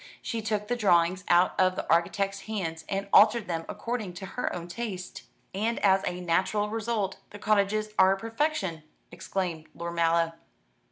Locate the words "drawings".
0.75-1.23